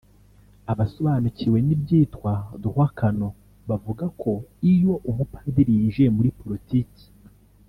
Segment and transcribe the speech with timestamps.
[0.71, 3.35] Abasobanukiwe n’ibyitwa «droit canon»
[3.69, 4.31] bavuga ko
[4.71, 7.03] iyo umupadiri yinjiye muri politiki